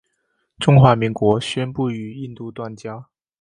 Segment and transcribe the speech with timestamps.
[0.57, 3.05] 中华民国宣布与印度断交。